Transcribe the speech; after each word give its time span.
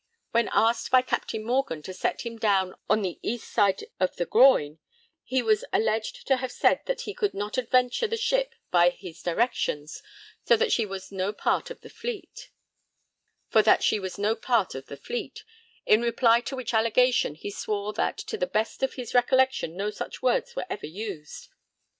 When 0.31 0.49
asked 0.51 0.89
by 0.89 1.03
Captain 1.03 1.43
Morgan 1.45 1.83
to 1.83 1.93
set 1.93 2.21
him 2.21 2.37
down 2.39 2.73
on 2.89 3.03
the 3.03 3.19
east 3.21 3.47
side 3.53 3.83
of 3.99 4.15
the 4.15 4.25
Groyne, 4.25 4.79
he 5.23 5.43
was 5.43 5.63
alleged 5.71 6.25
to 6.25 6.37
have 6.37 6.51
said 6.51 6.79
that 6.87 7.01
'he 7.01 7.13
could 7.13 7.35
not 7.35 7.59
adventure 7.59 8.07
the 8.07 8.17
ship 8.17 8.55
by 8.71 8.89
his 8.89 9.21
directions 9.21 10.01
for 10.43 10.57
that 10.57 10.71
she 10.71 10.87
was 10.87 11.11
no 11.11 11.31
part 11.31 11.69
of 11.69 11.81
the 11.81 11.87
fleet,' 11.87 12.49
in 15.85 16.01
reply 16.01 16.39
to 16.41 16.55
which 16.55 16.73
allegation 16.73 17.35
he 17.35 17.51
swore 17.51 17.93
that 17.93 18.17
to 18.17 18.39
the 18.39 18.47
best 18.47 18.81
of 18.81 18.95
his 18.95 19.13
recollection 19.13 19.77
no 19.77 19.91
such 19.91 20.23
words 20.23 20.55
were 20.55 20.65
ever 20.67 20.87
used. 20.87 21.47